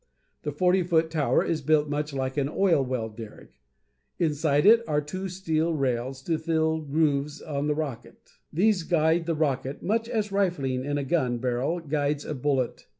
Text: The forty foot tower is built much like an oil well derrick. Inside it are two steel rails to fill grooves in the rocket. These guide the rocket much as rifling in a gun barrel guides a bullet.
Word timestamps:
The 0.41 0.51
forty 0.51 0.81
foot 0.81 1.11
tower 1.11 1.45
is 1.45 1.61
built 1.61 1.87
much 1.87 2.11
like 2.11 2.35
an 2.35 2.49
oil 2.49 2.83
well 2.83 3.07
derrick. 3.07 3.51
Inside 4.17 4.65
it 4.65 4.81
are 4.87 4.99
two 4.99 5.29
steel 5.29 5.75
rails 5.75 6.23
to 6.23 6.39
fill 6.39 6.79
grooves 6.79 7.39
in 7.39 7.67
the 7.67 7.75
rocket. 7.75 8.31
These 8.51 8.81
guide 8.81 9.27
the 9.27 9.35
rocket 9.35 9.83
much 9.83 10.09
as 10.09 10.31
rifling 10.31 10.83
in 10.83 10.97
a 10.97 11.03
gun 11.03 11.37
barrel 11.37 11.79
guides 11.81 12.25
a 12.25 12.33
bullet. 12.33 12.87